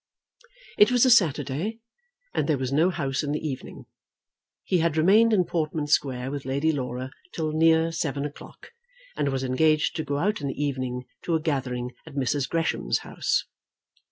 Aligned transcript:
It 0.79 0.91
was 0.91 1.05
a 1.05 1.11
Saturday, 1.11 1.77
and 2.33 2.49
there 2.49 2.57
was 2.57 2.73
no 2.73 2.89
House 2.89 3.21
in 3.21 3.33
the 3.33 3.47
evening. 3.47 3.85
He 4.63 4.79
had 4.79 4.97
remained 4.97 5.31
in 5.31 5.45
Portman 5.45 5.85
Square 5.85 6.31
with 6.31 6.43
Lady 6.43 6.71
Laura 6.71 7.11
till 7.35 7.51
near 7.51 7.91
seven 7.91 8.25
o'clock, 8.25 8.71
and 9.15 9.29
was 9.29 9.43
engaged 9.43 9.95
to 9.97 10.03
go 10.03 10.17
out 10.17 10.41
in 10.41 10.47
the 10.47 10.59
evening 10.59 11.03
to 11.25 11.35
a 11.35 11.39
gathering 11.39 11.91
at 12.07 12.15
Mrs. 12.15 12.49
Gresham's 12.49 13.01
house. 13.05 13.45